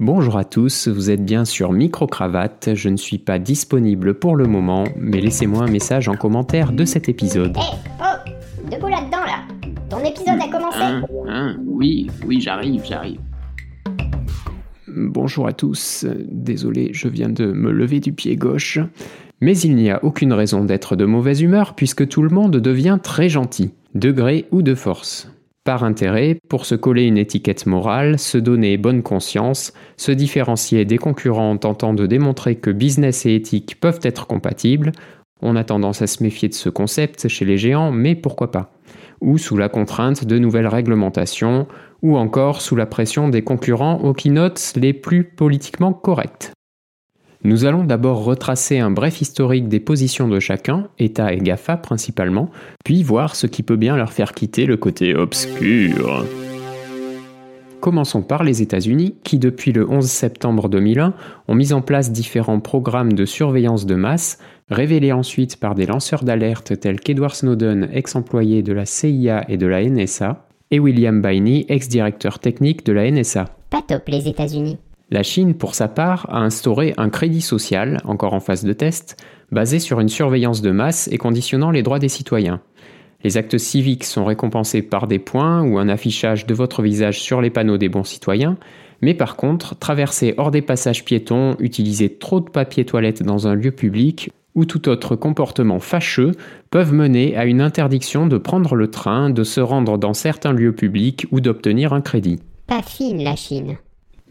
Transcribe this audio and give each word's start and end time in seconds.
Bonjour 0.00 0.36
à 0.36 0.44
tous, 0.44 0.86
vous 0.86 1.10
êtes 1.10 1.24
bien 1.24 1.44
sur 1.44 1.72
Micro-Cravate. 1.72 2.70
Je 2.74 2.88
ne 2.88 2.96
suis 2.96 3.18
pas 3.18 3.40
disponible 3.40 4.14
pour 4.14 4.36
le 4.36 4.46
moment, 4.46 4.84
mais 4.96 5.20
laissez-moi 5.20 5.64
un 5.64 5.68
message 5.68 6.08
en 6.08 6.14
commentaire 6.14 6.70
de 6.70 6.84
cet 6.84 7.08
épisode. 7.08 7.56
Hé, 7.56 7.76
oh 8.00 8.30
Debout 8.70 8.86
là-dedans, 8.86 9.24
là 9.26 9.42
Ton 9.90 9.98
épisode 10.04 10.38
a 10.40 10.48
commencé 10.48 10.78
Hein, 10.80 11.02
hein, 11.26 11.56
oui, 11.66 12.08
oui, 12.24 12.40
j'arrive, 12.40 12.84
j'arrive. 12.88 13.18
Bonjour 14.86 15.48
à 15.48 15.52
tous, 15.52 16.06
désolé, 16.30 16.90
je 16.92 17.08
viens 17.08 17.28
de 17.28 17.46
me 17.46 17.72
lever 17.72 17.98
du 17.98 18.12
pied 18.12 18.36
gauche. 18.36 18.78
Mais 19.40 19.58
il 19.58 19.74
n'y 19.74 19.90
a 19.90 20.04
aucune 20.04 20.32
raison 20.32 20.64
d'être 20.64 20.94
de 20.94 21.06
mauvaise 21.06 21.42
humeur 21.42 21.74
puisque 21.74 22.06
tout 22.06 22.22
le 22.22 22.30
monde 22.30 22.58
devient 22.58 23.00
très 23.02 23.28
gentil, 23.28 23.72
de 23.96 24.12
gré 24.12 24.46
ou 24.52 24.62
de 24.62 24.76
force. 24.76 25.28
Par 25.68 25.84
intérêt, 25.84 26.38
pour 26.48 26.64
se 26.64 26.74
coller 26.74 27.04
une 27.04 27.18
étiquette 27.18 27.66
morale, 27.66 28.18
se 28.18 28.38
donner 28.38 28.78
bonne 28.78 29.02
conscience, 29.02 29.74
se 29.98 30.10
différencier 30.10 30.86
des 30.86 30.96
concurrents 30.96 31.50
en 31.50 31.58
tentant 31.58 31.92
de 31.92 32.06
démontrer 32.06 32.54
que 32.54 32.70
business 32.70 33.26
et 33.26 33.34
éthique 33.34 33.78
peuvent 33.78 34.00
être 34.02 34.26
compatibles, 34.26 34.92
on 35.42 35.56
a 35.56 35.64
tendance 35.64 36.00
à 36.00 36.06
se 36.06 36.22
méfier 36.22 36.48
de 36.48 36.54
ce 36.54 36.70
concept 36.70 37.28
chez 37.28 37.44
les 37.44 37.58
géants, 37.58 37.92
mais 37.92 38.14
pourquoi 38.14 38.50
pas? 38.50 38.72
Ou 39.20 39.36
sous 39.36 39.58
la 39.58 39.68
contrainte 39.68 40.24
de 40.24 40.38
nouvelles 40.38 40.66
réglementations, 40.66 41.66
ou 42.00 42.16
encore 42.16 42.62
sous 42.62 42.74
la 42.74 42.86
pression 42.86 43.28
des 43.28 43.42
concurrents 43.42 43.98
aux 43.98 44.14
keynotes 44.14 44.72
les 44.74 44.94
plus 44.94 45.22
politiquement 45.22 45.92
corrects. 45.92 46.52
Nous 47.44 47.64
allons 47.64 47.84
d'abord 47.84 48.24
retracer 48.24 48.80
un 48.80 48.90
bref 48.90 49.20
historique 49.20 49.68
des 49.68 49.78
positions 49.78 50.26
de 50.26 50.40
chacun, 50.40 50.88
État 50.98 51.32
et 51.32 51.38
GAFA 51.38 51.76
principalement, 51.76 52.50
puis 52.84 53.04
voir 53.04 53.36
ce 53.36 53.46
qui 53.46 53.62
peut 53.62 53.76
bien 53.76 53.96
leur 53.96 54.12
faire 54.12 54.32
quitter 54.32 54.66
le 54.66 54.76
côté 54.76 55.14
obscur. 55.14 56.24
Commençons 57.80 58.22
par 58.22 58.42
les 58.42 58.60
États-Unis, 58.60 59.14
qui 59.22 59.38
depuis 59.38 59.70
le 59.70 59.88
11 59.88 60.04
septembre 60.04 60.68
2001 60.68 61.14
ont 61.46 61.54
mis 61.54 61.72
en 61.72 61.80
place 61.80 62.10
différents 62.10 62.58
programmes 62.58 63.12
de 63.12 63.24
surveillance 63.24 63.86
de 63.86 63.94
masse, 63.94 64.38
révélés 64.68 65.12
ensuite 65.12 65.60
par 65.60 65.76
des 65.76 65.86
lanceurs 65.86 66.24
d'alerte 66.24 66.80
tels 66.80 66.98
qu'Edward 66.98 67.36
Snowden, 67.36 67.88
ex-employé 67.92 68.64
de 68.64 68.72
la 68.72 68.84
CIA 68.84 69.48
et 69.48 69.56
de 69.56 69.66
la 69.68 69.88
NSA, 69.88 70.44
et 70.72 70.80
William 70.80 71.22
Bainey, 71.22 71.66
ex-directeur 71.68 72.40
technique 72.40 72.84
de 72.84 72.92
la 72.92 73.08
NSA. 73.08 73.44
Pas 73.70 73.82
top, 73.82 74.08
les 74.08 74.26
États-Unis. 74.26 74.78
La 75.10 75.22
Chine, 75.22 75.54
pour 75.54 75.74
sa 75.74 75.88
part, 75.88 76.26
a 76.28 76.40
instauré 76.40 76.92
un 76.98 77.08
crédit 77.08 77.40
social, 77.40 77.98
encore 78.04 78.34
en 78.34 78.40
phase 78.40 78.64
de 78.64 78.74
test, 78.74 79.16
basé 79.50 79.78
sur 79.78 80.00
une 80.00 80.10
surveillance 80.10 80.60
de 80.60 80.70
masse 80.70 81.08
et 81.10 81.16
conditionnant 81.16 81.70
les 81.70 81.82
droits 81.82 81.98
des 81.98 82.10
citoyens. 82.10 82.60
Les 83.24 83.38
actes 83.38 83.56
civiques 83.56 84.04
sont 84.04 84.26
récompensés 84.26 84.82
par 84.82 85.06
des 85.06 85.18
points 85.18 85.62
ou 85.62 85.78
un 85.78 85.88
affichage 85.88 86.46
de 86.46 86.52
votre 86.52 86.82
visage 86.82 87.20
sur 87.20 87.40
les 87.40 87.48
panneaux 87.48 87.78
des 87.78 87.88
bons 87.88 88.04
citoyens, 88.04 88.58
mais 89.00 89.14
par 89.14 89.36
contre, 89.36 89.76
traverser 89.76 90.34
hors 90.36 90.50
des 90.50 90.62
passages 90.62 91.04
piétons, 91.04 91.56
utiliser 91.58 92.10
trop 92.10 92.40
de 92.40 92.50
papier 92.50 92.84
toilette 92.84 93.22
dans 93.22 93.48
un 93.48 93.54
lieu 93.54 93.70
public 93.70 94.30
ou 94.54 94.66
tout 94.66 94.88
autre 94.88 95.16
comportement 95.16 95.78
fâcheux 95.78 96.32
peuvent 96.70 96.92
mener 96.92 97.36
à 97.36 97.46
une 97.46 97.60
interdiction 97.60 98.26
de 98.26 98.38
prendre 98.38 98.74
le 98.74 98.90
train, 98.90 99.30
de 99.30 99.44
se 99.44 99.60
rendre 99.60 99.98
dans 99.98 100.14
certains 100.14 100.52
lieux 100.52 100.74
publics 100.74 101.26
ou 101.30 101.40
d'obtenir 101.40 101.92
un 101.92 102.00
crédit. 102.00 102.40
Pas 102.66 102.82
fine, 102.82 103.22
la 103.22 103.36
Chine. 103.36 103.78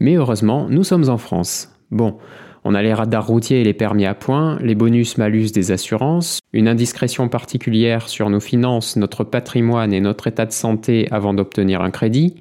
Mais 0.00 0.14
heureusement, 0.14 0.66
nous 0.68 0.84
sommes 0.84 1.08
en 1.08 1.18
France. 1.18 1.72
Bon, 1.90 2.18
on 2.64 2.74
a 2.74 2.82
les 2.82 2.92
radars 2.92 3.26
routiers 3.26 3.60
et 3.60 3.64
les 3.64 3.74
permis 3.74 4.06
à 4.06 4.14
points, 4.14 4.58
les 4.60 4.74
bonus-malus 4.74 5.52
des 5.52 5.72
assurances, 5.72 6.40
une 6.52 6.68
indiscrétion 6.68 7.28
particulière 7.28 8.08
sur 8.08 8.30
nos 8.30 8.40
finances, 8.40 8.96
notre 8.96 9.24
patrimoine 9.24 9.92
et 9.92 10.00
notre 10.00 10.26
état 10.26 10.46
de 10.46 10.52
santé 10.52 11.08
avant 11.10 11.34
d'obtenir 11.34 11.80
un 11.80 11.90
crédit, 11.90 12.34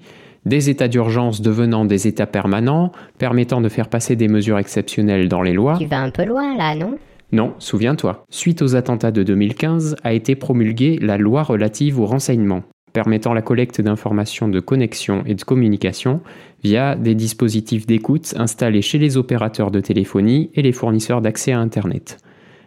des 0.46 0.70
états 0.70 0.88
d'urgence 0.88 1.42
devenant 1.42 1.86
des 1.86 2.08
états 2.08 2.26
permanents, 2.26 2.92
permettant 3.18 3.62
de 3.62 3.70
faire 3.70 3.90
passer 3.90 4.16
des 4.16 4.28
mesures 4.28 4.58
exceptionnelles 4.58 5.28
dans 5.28 5.42
les 5.42 5.54
lois. 5.54 5.78
Tu 5.80 5.86
vas 5.86 6.02
un 6.02 6.10
peu 6.10 6.26
loin, 6.26 6.56
là, 6.58 6.76
non? 6.76 6.98
Non, 7.34 7.54
souviens-toi, 7.60 8.26
suite 8.30 8.62
aux 8.62 8.76
attentats 8.76 9.12
de 9.12 9.22
2015 9.24 9.98
a 10.04 10.14
été 10.14 10.36
promulguée 10.36 10.98
la 11.02 11.18
loi 11.18 11.44
relative 11.44 12.00
au 12.00 12.06
renseignement, 12.06 12.64
permettant 12.98 13.36
la 13.36 13.44
collecte 13.44 13.80
d'informations 13.80 14.48
de 14.48 14.60
connexion 14.60 15.22
et 15.28 15.36
de 15.36 15.44
communication 15.44 16.20
via 16.64 16.96
des 16.96 17.14
dispositifs 17.14 17.86
d'écoute 17.86 18.34
installés 18.38 18.82
chez 18.82 18.98
les 18.98 19.18
opérateurs 19.18 19.70
de 19.70 19.80
téléphonie 19.80 20.50
et 20.56 20.64
les 20.64 20.72
fournisseurs 20.72 21.22
d'accès 21.22 21.52
à 21.52 21.60
Internet. 21.60 22.18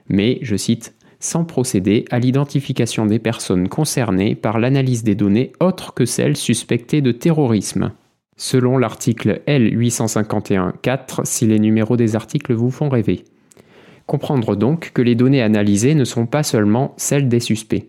Mais, 0.09 0.39
je 0.43 0.55
cite, 0.55 0.95
sans 1.19 1.43
procéder 1.43 2.05
à 2.13 2.21
l'identification 2.21 3.07
des 3.07 3.19
personnes 3.19 3.69
concernées 3.69 4.37
par 4.37 4.61
l'analyse 4.61 5.03
des 5.03 5.17
données 5.17 5.51
autres 5.59 5.95
que 5.95 6.05
celles 6.05 6.37
suspectées 6.37 7.01
de 7.01 7.11
terrorisme. 7.11 7.91
Selon 8.37 8.79
l'article 8.79 9.43
L851.4, 9.49 11.25
si 11.25 11.49
les 11.49 11.59
numéros 11.59 11.97
des 11.97 12.15
articles 12.15 12.55
vous 12.55 12.71
font 12.71 12.89
rêver. 12.89 13.25
Comprendre 14.07 14.55
donc 14.55 14.93
que 14.95 15.03
les 15.03 15.17
données 15.17 15.43
analysées 15.43 15.97
ne 15.97 16.05
sont 16.05 16.27
pas 16.27 16.45
seulement 16.45 16.95
celles 16.99 17.29
des 17.29 17.41
suspects. 17.41 17.89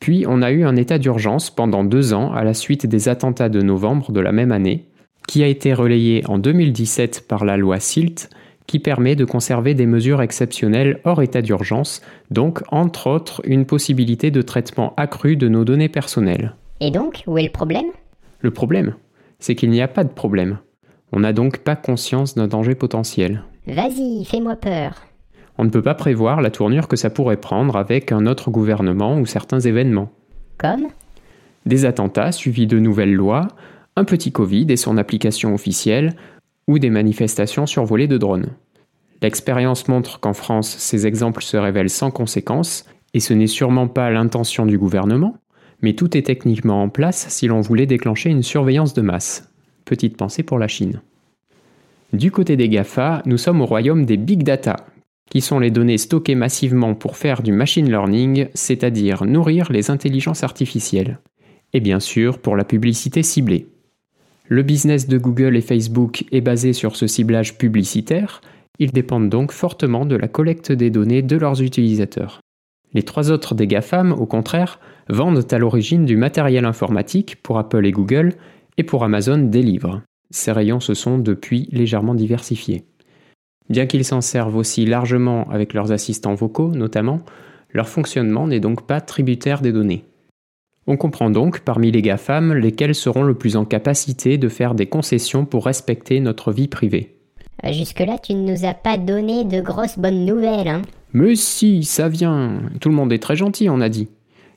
Puis 0.00 0.24
on 0.26 0.40
a 0.40 0.50
eu 0.50 0.64
un 0.64 0.76
état 0.76 0.98
d'urgence 0.98 1.50
pendant 1.50 1.84
deux 1.84 2.14
ans 2.14 2.32
à 2.32 2.42
la 2.42 2.54
suite 2.54 2.86
des 2.86 3.08
attentats 3.08 3.50
de 3.50 3.60
novembre 3.60 4.12
de 4.12 4.20
la 4.20 4.32
même 4.32 4.50
année, 4.50 4.86
qui 5.28 5.42
a 5.42 5.46
été 5.46 5.74
relayé 5.74 6.24
en 6.26 6.38
2017 6.38 7.26
par 7.28 7.44
la 7.44 7.58
loi 7.58 7.78
SILT, 7.78 8.30
qui 8.66 8.78
permet 8.78 9.14
de 9.14 9.24
conserver 9.24 9.74
des 9.74 9.86
mesures 9.86 10.22
exceptionnelles 10.22 11.00
hors 11.04 11.22
état 11.22 11.42
d'urgence, 11.42 12.00
donc 12.30 12.62
entre 12.70 13.08
autres 13.08 13.42
une 13.44 13.66
possibilité 13.66 14.30
de 14.30 14.42
traitement 14.42 14.94
accru 14.96 15.36
de 15.36 15.48
nos 15.48 15.64
données 15.64 15.88
personnelles. 15.88 16.54
Et 16.80 16.90
donc, 16.90 17.22
où 17.26 17.36
est 17.36 17.42
le 17.42 17.50
problème? 17.50 17.86
Le 18.40 18.50
problème, 18.50 18.94
c'est 19.38 19.54
qu'il 19.54 19.70
n'y 19.70 19.82
a 19.82 19.88
pas 19.88 20.04
de 20.04 20.12
problème. 20.12 20.58
On 21.12 21.20
n'a 21.20 21.32
donc 21.32 21.58
pas 21.58 21.76
conscience 21.76 22.36
d'un 22.36 22.46
danger 22.46 22.74
potentiel. 22.74 23.42
Vas-y, 23.66 24.24
fais-moi 24.24 24.56
peur. 24.56 24.94
On 25.60 25.64
ne 25.64 25.68
peut 25.68 25.82
pas 25.82 25.94
prévoir 25.94 26.40
la 26.40 26.50
tournure 26.50 26.88
que 26.88 26.96
ça 26.96 27.10
pourrait 27.10 27.36
prendre 27.36 27.76
avec 27.76 28.12
un 28.12 28.24
autre 28.24 28.50
gouvernement 28.50 29.18
ou 29.18 29.26
certains 29.26 29.60
événements. 29.60 30.10
Comme? 30.56 30.86
Des 31.66 31.84
attentats 31.84 32.32
suivis 32.32 32.66
de 32.66 32.78
nouvelles 32.78 33.12
lois, 33.12 33.46
un 33.94 34.04
petit 34.04 34.32
Covid 34.32 34.64
et 34.70 34.78
son 34.78 34.96
application 34.96 35.52
officielle, 35.52 36.16
ou 36.66 36.78
des 36.78 36.88
manifestations 36.88 37.66
survolées 37.66 38.06
de 38.06 38.16
drones. 38.16 38.54
L'expérience 39.20 39.86
montre 39.86 40.18
qu'en 40.18 40.32
France, 40.32 40.76
ces 40.78 41.06
exemples 41.06 41.42
se 41.42 41.58
révèlent 41.58 41.90
sans 41.90 42.10
conséquence, 42.10 42.86
et 43.12 43.20
ce 43.20 43.34
n'est 43.34 43.46
sûrement 43.46 43.86
pas 43.86 44.10
l'intention 44.10 44.64
du 44.64 44.78
gouvernement, 44.78 45.36
mais 45.82 45.92
tout 45.92 46.16
est 46.16 46.22
techniquement 46.22 46.82
en 46.82 46.88
place 46.88 47.26
si 47.28 47.48
l'on 47.48 47.60
voulait 47.60 47.84
déclencher 47.84 48.30
une 48.30 48.42
surveillance 48.42 48.94
de 48.94 49.02
masse. 49.02 49.52
Petite 49.84 50.16
pensée 50.16 50.42
pour 50.42 50.58
la 50.58 50.68
Chine. 50.68 51.02
Du 52.14 52.30
côté 52.30 52.56
des 52.56 52.70
GAFA, 52.70 53.22
nous 53.26 53.36
sommes 53.36 53.60
au 53.60 53.66
royaume 53.66 54.06
des 54.06 54.16
big 54.16 54.42
data, 54.42 54.76
qui 55.30 55.40
sont 55.40 55.58
les 55.58 55.70
données 55.70 55.96
stockées 55.96 56.34
massivement 56.34 56.94
pour 56.94 57.16
faire 57.16 57.42
du 57.42 57.52
machine 57.52 57.88
learning, 57.88 58.48
c'est-à-dire 58.52 59.24
nourrir 59.24 59.72
les 59.72 59.90
intelligences 59.90 60.44
artificielles. 60.44 61.20
Et 61.72 61.80
bien 61.80 62.00
sûr 62.00 62.38
pour 62.38 62.56
la 62.56 62.64
publicité 62.64 63.22
ciblée. 63.22 63.68
Le 64.48 64.62
business 64.62 65.06
de 65.08 65.16
Google 65.16 65.56
et 65.56 65.60
Facebook 65.60 66.24
est 66.32 66.40
basé 66.40 66.72
sur 66.72 66.96
ce 66.96 67.06
ciblage 67.06 67.56
publicitaire, 67.56 68.42
ils 68.80 68.92
dépendent 68.92 69.28
donc 69.28 69.52
fortement 69.52 70.04
de 70.04 70.16
la 70.16 70.26
collecte 70.26 70.72
des 70.72 70.90
données 70.90 71.22
de 71.22 71.36
leurs 71.36 71.62
utilisateurs. 71.62 72.40
Les 72.92 73.04
trois 73.04 73.30
autres 73.30 73.54
des 73.54 73.68
GAFAM, 73.68 74.12
au 74.12 74.26
contraire, 74.26 74.80
vendent 75.08 75.46
à 75.50 75.58
l'origine 75.58 76.04
du 76.04 76.16
matériel 76.16 76.64
informatique 76.64 77.40
pour 77.42 77.58
Apple 77.58 77.86
et 77.86 77.92
Google, 77.92 78.32
et 78.78 78.82
pour 78.82 79.04
Amazon 79.04 79.38
des 79.38 79.62
livres. 79.62 80.02
Ces 80.30 80.52
rayons 80.52 80.80
se 80.80 80.94
sont 80.94 81.18
depuis 81.18 81.68
légèrement 81.70 82.14
diversifiés. 82.14 82.84
Bien 83.70 83.86
qu'ils 83.86 84.04
s'en 84.04 84.20
servent 84.20 84.56
aussi 84.56 84.84
largement 84.84 85.48
avec 85.48 85.72
leurs 85.72 85.92
assistants 85.92 86.34
vocaux 86.34 86.72
notamment, 86.72 87.20
leur 87.72 87.88
fonctionnement 87.88 88.48
n'est 88.48 88.60
donc 88.60 88.86
pas 88.86 89.00
tributaire 89.00 89.62
des 89.62 89.72
données. 89.72 90.04
On 90.88 90.96
comprend 90.96 91.30
donc 91.30 91.60
parmi 91.60 91.92
les 91.92 92.02
GAFAM 92.02 92.52
lesquels 92.52 92.96
seront 92.96 93.22
le 93.22 93.34
plus 93.34 93.56
en 93.56 93.64
capacité 93.64 94.38
de 94.38 94.48
faire 94.48 94.74
des 94.74 94.86
concessions 94.86 95.44
pour 95.44 95.66
respecter 95.66 96.18
notre 96.18 96.50
vie 96.50 96.66
privée. 96.66 97.16
Euh, 97.64 97.72
Jusque-là, 97.72 98.18
tu 98.18 98.34
ne 98.34 98.50
nous 98.50 98.64
as 98.64 98.74
pas 98.74 98.98
donné 98.98 99.44
de 99.44 99.60
grosses 99.60 99.98
bonnes 99.98 100.24
nouvelles, 100.24 100.66
hein 100.66 100.82
Mais 101.12 101.36
si, 101.36 101.84
ça 101.84 102.08
vient. 102.08 102.60
Tout 102.80 102.88
le 102.88 102.94
monde 102.96 103.12
est 103.12 103.22
très 103.22 103.36
gentil, 103.36 103.68
on 103.70 103.80
a 103.80 103.88
dit. 103.88 104.08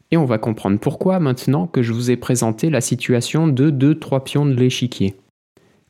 Et 0.10 0.18
on 0.18 0.26
va 0.26 0.40
comprendre 0.40 0.80
pourquoi 0.80 1.20
maintenant 1.20 1.68
que 1.68 1.84
je 1.84 1.94
vous 1.94 2.10
ai 2.10 2.18
présenté 2.18 2.72
la 2.72 2.82
situation 2.82 3.48
de 3.48 3.70
2-3 3.70 4.24
pions 4.24 4.46
de 4.48 4.54
l'échiquier. 4.54 5.16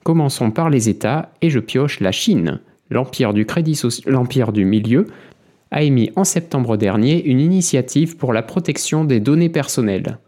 Commençons 0.04 0.52
par 0.52 0.70
les 0.70 0.90
États 0.90 1.32
et 1.42 1.50
je 1.50 1.60
pioche 1.60 2.02
la 2.02 2.12
Chine. 2.12 2.60
L'Empire 2.90 3.34
du 3.34 3.46
Crédit 3.46 3.76
Social, 3.76 4.12
l'Empire 4.12 4.52
du 4.52 4.66
Milieu, 4.66 5.08
a 5.72 5.82
émis 5.82 6.12
en 6.16 6.24
septembre 6.24 6.78
dernier 6.78 7.24
une 7.26 7.40
initiative 7.40 8.18
pour 8.18 8.34
la 8.34 8.44
protection 8.44 9.06
des 9.06 9.20
données 9.20 9.50
personnelles. 9.50 10.20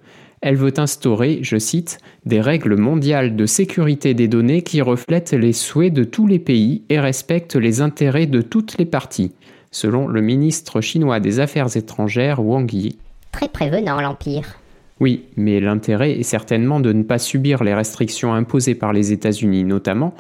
Elle 0.42 0.56
veut 0.56 0.74
instaurer, 0.78 1.40
je 1.42 1.58
cite, 1.58 2.00
des 2.26 2.42
règles 2.42 2.76
mondiales 2.76 3.36
de 3.36 3.46
sécurité 3.46 4.14
des 4.14 4.28
données 4.28 4.62
qui 4.62 4.82
reflètent 4.82 5.34
les 5.34 5.54
souhaits 5.54 5.94
de 5.94 6.04
tous 6.04 6.28
les 6.28 6.40
pays 6.40 6.84
et 6.90 7.00
respectent 7.00 7.56
les 7.56 7.82
intérêts 7.82 8.26
de 8.26 8.42
toutes 8.42 8.78
les 8.78 8.86
parties, 8.86 9.32
selon 9.72 10.08
le 10.08 10.22
ministre 10.22 10.82
chinois 10.82 11.20
des 11.20 11.40
Affaires 11.40 11.76
étrangères 11.76 12.44
Wang 12.44 12.72
Yi. 12.72 12.98
Très 13.32 13.50
prévenant, 13.50 14.02
l'Empire. 14.02 14.56
Oui, 15.00 15.26
mais 15.36 15.60
l'intérêt 15.60 16.12
est 16.12 16.24
certainement 16.24 16.80
de 16.80 16.94
ne 16.94 17.04
pas 17.04 17.20
subir 17.20 17.64
les 17.64 17.74
restrictions 17.74 18.34
imposées 18.34 18.76
par 18.76 18.94
les 18.94 19.12
États-Unis 19.12 19.64
notamment, 19.64 20.14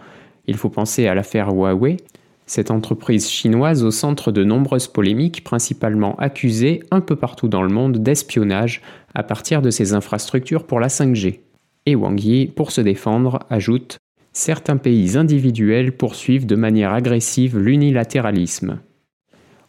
Il 0.47 0.57
faut 0.57 0.69
penser 0.69 1.07
à 1.07 1.15
l'affaire 1.15 1.49
Huawei, 1.53 1.97
cette 2.45 2.71
entreprise 2.71 3.29
chinoise 3.29 3.83
au 3.83 3.91
centre 3.91 4.31
de 4.31 4.43
nombreuses 4.43 4.87
polémiques, 4.87 5.43
principalement 5.43 6.15
accusée 6.17 6.83
un 6.91 7.01
peu 7.01 7.15
partout 7.15 7.47
dans 7.47 7.63
le 7.63 7.69
monde 7.69 7.97
d'espionnage 7.97 8.81
à 9.13 9.23
partir 9.23 9.61
de 9.61 9.69
ses 9.69 9.93
infrastructures 9.93 10.65
pour 10.65 10.79
la 10.79 10.87
5G. 10.87 11.39
Et 11.85 11.95
Wang 11.95 12.19
Yi, 12.19 12.47
pour 12.47 12.71
se 12.71 12.81
défendre, 12.81 13.39
ajoute 13.49 13.97
Certains 14.33 14.75
pays 14.75 15.15
individuels 15.15 15.93
poursuivent 15.93 16.45
de 16.45 16.57
manière 16.57 16.91
agressive 16.91 17.57
l'unilatéralisme. 17.57 18.81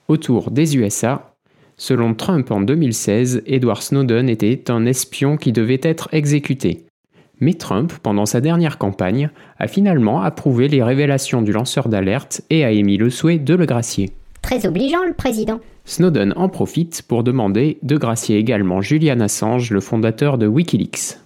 Autour 0.08 0.50
des 0.50 0.76
USA, 0.76 1.36
selon 1.76 2.14
Trump 2.14 2.50
en 2.50 2.60
2016, 2.60 3.42
Edward 3.46 3.80
Snowden 3.80 4.28
était 4.28 4.68
un 4.68 4.84
espion 4.84 5.36
qui 5.36 5.52
devait 5.52 5.80
être 5.84 6.08
exécuté. 6.10 6.85
Mais 7.40 7.54
Trump, 7.54 7.92
pendant 8.02 8.26
sa 8.26 8.40
dernière 8.40 8.78
campagne, 8.78 9.30
a 9.58 9.68
finalement 9.68 10.22
approuvé 10.22 10.68
les 10.68 10.82
révélations 10.82 11.42
du 11.42 11.52
lanceur 11.52 11.88
d'alerte 11.88 12.40
et 12.48 12.64
a 12.64 12.70
émis 12.70 12.96
le 12.96 13.10
souhait 13.10 13.38
de 13.38 13.54
le 13.54 13.66
gracier. 13.66 14.12
Très 14.40 14.66
obligeant, 14.66 15.04
le 15.06 15.12
président. 15.12 15.60
Snowden 15.84 16.32
en 16.36 16.48
profite 16.48 17.02
pour 17.02 17.24
demander 17.24 17.78
de 17.82 17.96
gracier 17.96 18.38
également 18.38 18.80
Julian 18.80 19.20
Assange, 19.20 19.70
le 19.70 19.80
fondateur 19.80 20.38
de 20.38 20.46
Wikileaks. 20.46 21.18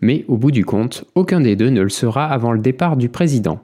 Mais 0.00 0.24
au 0.26 0.36
bout 0.36 0.50
du 0.50 0.64
compte, 0.64 1.04
aucun 1.14 1.40
des 1.40 1.54
deux 1.54 1.70
ne 1.70 1.82
le 1.82 1.88
sera 1.88 2.26
avant 2.26 2.52
le 2.52 2.58
départ 2.58 2.96
du 2.96 3.08
président. 3.08 3.60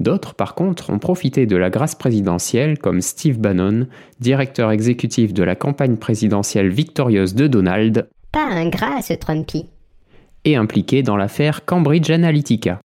D'autres, 0.00 0.34
par 0.34 0.54
contre, 0.54 0.90
ont 0.90 0.98
profité 0.98 1.46
de 1.46 1.56
la 1.56 1.70
grâce 1.70 1.94
présidentielle, 1.94 2.78
comme 2.78 3.00
Steve 3.00 3.38
Bannon, 3.38 3.86
directeur 4.20 4.70
exécutif 4.70 5.32
de 5.32 5.42
la 5.42 5.54
campagne 5.54 5.96
présidentielle 5.96 6.68
victorieuse 6.68 7.34
de 7.34 7.46
Donald. 7.46 8.08
Pas 8.32 8.44
un 8.44 8.68
gras, 8.68 9.00
ce 9.00 9.14
Trumpy 9.14 9.66
et 10.46 10.56
impliqué 10.56 11.02
dans 11.02 11.18
l'affaire 11.18 11.66
Cambridge 11.66 12.08
Analytica. 12.10 12.80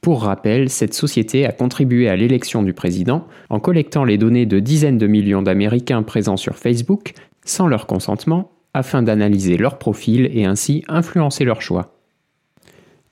Pour 0.00 0.22
rappel, 0.22 0.70
cette 0.70 0.94
société 0.94 1.46
a 1.46 1.52
contribué 1.52 2.08
à 2.08 2.16
l'élection 2.16 2.62
du 2.62 2.72
président 2.72 3.26
en 3.50 3.60
collectant 3.60 4.04
les 4.04 4.18
données 4.18 4.46
de 4.46 4.58
dizaines 4.58 4.98
de 4.98 5.06
millions 5.06 5.42
d'Américains 5.42 6.02
présents 6.02 6.36
sur 6.36 6.56
Facebook 6.56 7.12
sans 7.44 7.66
leur 7.66 7.86
consentement 7.86 8.50
afin 8.72 9.02
d'analyser 9.02 9.56
leur 9.56 9.78
profil 9.78 10.30
et 10.32 10.44
ainsi 10.44 10.84
influencer 10.88 11.44
leur 11.44 11.62
choix. 11.62 11.92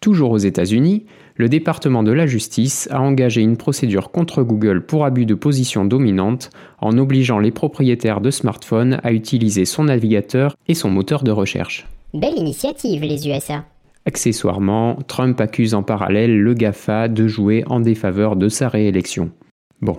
Toujours 0.00 0.32
aux 0.32 0.38
États-Unis, 0.38 1.06
le 1.36 1.48
département 1.48 2.02
de 2.02 2.12
la 2.12 2.26
justice 2.26 2.88
a 2.90 3.00
engagé 3.00 3.40
une 3.40 3.56
procédure 3.56 4.10
contre 4.10 4.42
Google 4.42 4.84
pour 4.84 5.04
abus 5.04 5.26
de 5.26 5.34
position 5.34 5.84
dominante 5.84 6.50
en 6.80 6.96
obligeant 6.96 7.38
les 7.38 7.50
propriétaires 7.50 8.20
de 8.20 8.30
smartphones 8.30 9.00
à 9.02 9.12
utiliser 9.12 9.64
son 9.64 9.84
navigateur 9.84 10.56
et 10.68 10.74
son 10.74 10.90
moteur 10.90 11.24
de 11.24 11.32
recherche. 11.32 11.86
Belle 12.12 12.38
initiative, 12.38 13.02
les 13.02 13.26
USA. 13.26 13.64
Accessoirement, 14.06 14.98
Trump 15.08 15.40
accuse 15.40 15.74
en 15.74 15.82
parallèle 15.82 16.38
le 16.38 16.52
GAFA 16.52 17.08
de 17.08 17.26
jouer 17.26 17.64
en 17.68 17.80
défaveur 17.80 18.36
de 18.36 18.48
sa 18.48 18.68
réélection. 18.68 19.30
Bon. 19.80 19.96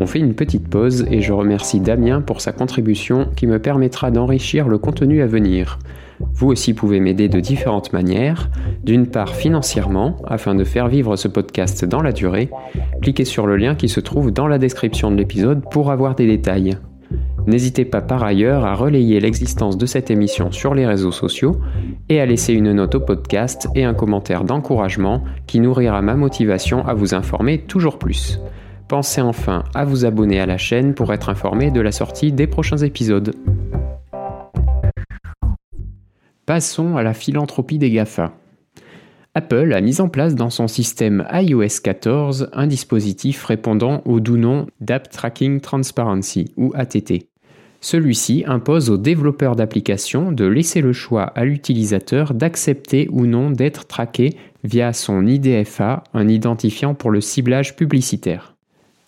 On 0.00 0.06
fait 0.06 0.20
une 0.20 0.34
petite 0.34 0.68
pause 0.68 1.04
et 1.10 1.20
je 1.20 1.32
remercie 1.32 1.80
Damien 1.80 2.20
pour 2.20 2.40
sa 2.40 2.52
contribution 2.52 3.28
qui 3.34 3.48
me 3.48 3.58
permettra 3.58 4.12
d'enrichir 4.12 4.68
le 4.68 4.78
contenu 4.78 5.20
à 5.20 5.26
venir. 5.26 5.80
Vous 6.34 6.46
aussi 6.46 6.72
pouvez 6.72 7.00
m'aider 7.00 7.28
de 7.28 7.40
différentes 7.40 7.92
manières. 7.92 8.48
D'une 8.84 9.08
part 9.08 9.34
financièrement, 9.34 10.16
afin 10.24 10.54
de 10.54 10.62
faire 10.62 10.86
vivre 10.86 11.16
ce 11.16 11.26
podcast 11.26 11.84
dans 11.84 12.00
la 12.00 12.12
durée, 12.12 12.48
cliquez 13.02 13.24
sur 13.24 13.48
le 13.48 13.56
lien 13.56 13.74
qui 13.74 13.88
se 13.88 13.98
trouve 13.98 14.30
dans 14.30 14.46
la 14.46 14.58
description 14.58 15.10
de 15.10 15.16
l'épisode 15.16 15.64
pour 15.68 15.90
avoir 15.90 16.14
des 16.14 16.28
détails. 16.28 16.78
N'hésitez 17.48 17.86
pas 17.86 18.02
par 18.02 18.24
ailleurs 18.24 18.66
à 18.66 18.74
relayer 18.74 19.20
l'existence 19.20 19.78
de 19.78 19.86
cette 19.86 20.10
émission 20.10 20.52
sur 20.52 20.74
les 20.74 20.86
réseaux 20.86 21.12
sociaux 21.12 21.56
et 22.10 22.20
à 22.20 22.26
laisser 22.26 22.52
une 22.52 22.74
note 22.74 22.94
au 22.96 23.00
podcast 23.00 23.68
et 23.74 23.84
un 23.84 23.94
commentaire 23.94 24.44
d'encouragement 24.44 25.24
qui 25.46 25.58
nourrira 25.58 26.02
ma 26.02 26.14
motivation 26.14 26.86
à 26.86 26.92
vous 26.92 27.14
informer 27.14 27.62
toujours 27.62 27.98
plus. 27.98 28.38
Pensez 28.86 29.22
enfin 29.22 29.64
à 29.74 29.86
vous 29.86 30.04
abonner 30.04 30.40
à 30.40 30.44
la 30.44 30.58
chaîne 30.58 30.92
pour 30.92 31.10
être 31.10 31.30
informé 31.30 31.70
de 31.70 31.80
la 31.80 31.90
sortie 31.90 32.32
des 32.32 32.46
prochains 32.46 32.76
épisodes. 32.76 33.34
Passons 36.44 36.98
à 36.98 37.02
la 37.02 37.14
philanthropie 37.14 37.78
des 37.78 37.90
GAFA. 37.90 38.34
Apple 39.34 39.72
a 39.72 39.80
mis 39.80 40.02
en 40.02 40.10
place 40.10 40.34
dans 40.34 40.50
son 40.50 40.68
système 40.68 41.26
iOS 41.32 41.80
14 41.82 42.50
un 42.52 42.66
dispositif 42.66 43.42
répondant 43.46 44.02
au 44.04 44.20
doux 44.20 44.36
nom 44.36 44.66
d'App 44.82 45.08
Tracking 45.08 45.62
Transparency 45.62 46.52
ou 46.58 46.72
ATT. 46.74 47.28
Celui-ci 47.80 48.44
impose 48.46 48.90
aux 48.90 48.96
développeurs 48.96 49.54
d'applications 49.54 50.32
de 50.32 50.44
laisser 50.44 50.80
le 50.80 50.92
choix 50.92 51.22
à 51.22 51.44
l'utilisateur 51.44 52.34
d'accepter 52.34 53.08
ou 53.12 53.26
non 53.26 53.50
d'être 53.50 53.86
traqué 53.86 54.36
via 54.64 54.92
son 54.92 55.26
IDFA, 55.26 56.02
un 56.12 56.28
identifiant 56.28 56.94
pour 56.94 57.10
le 57.10 57.20
ciblage 57.20 57.76
publicitaire. 57.76 58.54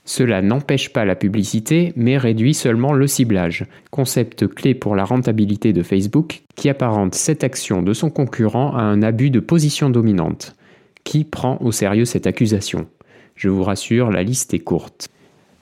Cela 0.04 0.40
n'empêche 0.40 0.92
pas 0.92 1.04
la 1.04 1.14
publicité, 1.14 1.92
mais 1.94 2.16
réduit 2.16 2.54
seulement 2.54 2.92
le 2.92 3.06
ciblage, 3.06 3.66
concept 3.90 4.46
clé 4.46 4.74
pour 4.74 4.96
la 4.96 5.04
rentabilité 5.04 5.72
de 5.72 5.82
Facebook, 5.82 6.42
qui 6.54 6.68
apparente 6.68 7.14
cette 7.14 7.44
action 7.44 7.82
de 7.82 7.92
son 7.92 8.10
concurrent 8.10 8.74
à 8.74 8.82
un 8.82 9.02
abus 9.02 9.30
de 9.30 9.40
position 9.40 9.90
dominante. 9.90 10.54
Qui 11.04 11.24
prend 11.24 11.58
au 11.60 11.72
sérieux 11.72 12.04
cette 12.04 12.26
accusation? 12.26 12.86
Je 13.34 13.48
vous 13.48 13.62
rassure, 13.62 14.10
la 14.10 14.22
liste 14.22 14.54
est 14.54 14.58
courte. 14.60 15.08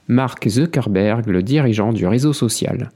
Mark 0.07 0.47
Zuckerberg, 0.47 1.27
le 1.27 1.43
dirigeant 1.43 1.93
du 1.93 2.07
réseau 2.07 2.33
social. 2.33 2.89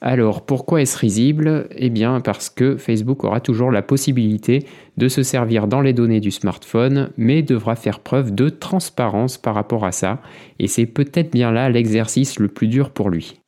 Alors 0.00 0.46
pourquoi 0.46 0.80
est-ce 0.80 0.96
risible? 0.96 1.68
Eh 1.74 1.90
bien 1.90 2.20
parce 2.20 2.50
que 2.50 2.76
Facebook 2.76 3.24
aura 3.24 3.40
toujours 3.40 3.72
la 3.72 3.82
possibilité 3.82 4.64
de 4.96 5.08
se 5.08 5.22
servir 5.22 5.66
dans 5.66 5.80
les 5.80 5.92
données 5.92 6.20
du 6.20 6.30
smartphone, 6.30 7.10
mais 7.16 7.42
devra 7.42 7.74
faire 7.74 8.00
preuve 8.00 8.34
de 8.34 8.48
transparence 8.48 9.38
par 9.38 9.54
rapport 9.54 9.84
à 9.84 9.92
ça, 9.92 10.20
et 10.60 10.68
c'est 10.68 10.86
peut-être 10.86 11.32
bien 11.32 11.50
là 11.50 11.68
l'exercice 11.68 12.38
le 12.38 12.48
plus 12.48 12.68
dur 12.68 12.90
pour 12.90 13.10
lui. 13.10 13.40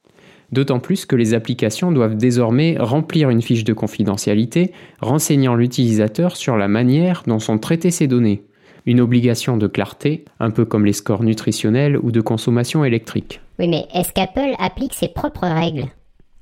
D'autant 0.51 0.81
plus 0.81 1.07
que 1.07 1.15
les 1.15 1.35
applications 1.35 1.93
doivent 1.93 2.17
désormais 2.17 2.77
remplir 2.79 3.31
une 3.31 3.43
fiche 3.43 3.63
de 3.63 3.73
confidentialité 3.73 4.73
renseignant 5.01 5.55
l'utilisateur 5.55 6.37
sur 6.37 6.57
la 6.57 6.67
manière 6.67 7.23
dont 7.29 7.39
sont 7.39 7.59
traitées 7.59 7.93
ces 7.93 8.09
données. 8.09 8.43
Une 8.87 9.01
obligation 9.01 9.57
de 9.57 9.69
clarté, 9.69 10.25
un 10.41 10.51
peu 10.51 10.65
comme 10.65 10.87
les 10.87 10.93
scores 10.93 11.23
nutritionnels 11.23 11.97
ou 11.97 12.11
de 12.11 12.21
consommation 12.21 12.85
électrique. 12.85 13.41
Oui 13.61 13.69
mais 13.69 13.87
est-ce 13.95 14.13
qu'Apple 14.13 14.55
applique 14.59 14.95
ses 14.95 15.09
propres 15.09 15.47
règles? 15.47 15.85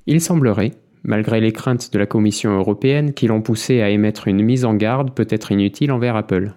Il 0.09 0.21
semblerait, 0.21 0.71
malgré 1.03 1.39
les 1.39 1.51
craintes 1.51 1.93
de 1.93 1.99
la 1.99 2.07
Commission 2.07 2.57
européenne 2.57 3.13
qui 3.13 3.27
l'ont 3.27 3.43
poussé 3.43 3.81
à 3.81 3.91
émettre 3.91 4.27
une 4.27 4.41
mise 4.41 4.65
en 4.65 4.73
garde 4.73 5.11
peut-être 5.11 5.51
inutile 5.51 5.91
envers 5.91 6.15
Apple. 6.15 6.53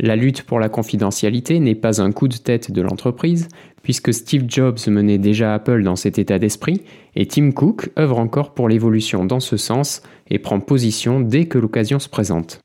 La 0.00 0.16
lutte 0.16 0.44
pour 0.44 0.58
la 0.58 0.70
confidentialité 0.70 1.60
n'est 1.60 1.74
pas 1.74 2.00
un 2.00 2.12
coup 2.12 2.28
de 2.28 2.36
tête 2.38 2.72
de 2.72 2.80
l'entreprise, 2.80 3.48
puisque 3.82 4.14
Steve 4.14 4.44
Jobs 4.48 4.78
menait 4.88 5.18
déjà 5.18 5.52
Apple 5.52 5.82
dans 5.82 5.96
cet 5.96 6.18
état 6.18 6.38
d'esprit, 6.38 6.80
et 7.14 7.26
Tim 7.26 7.50
Cook 7.50 7.90
œuvre 7.98 8.18
encore 8.18 8.54
pour 8.54 8.70
l'évolution 8.70 9.26
dans 9.26 9.40
ce 9.40 9.58
sens 9.58 10.02
et 10.30 10.38
prend 10.38 10.58
position 10.58 11.20
dès 11.20 11.44
que 11.44 11.58
l'occasion 11.58 11.98
se 11.98 12.08
présente. 12.08 12.62